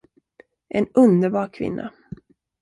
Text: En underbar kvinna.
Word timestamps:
En 0.79 0.87
underbar 1.01 1.47
kvinna. 1.49 1.91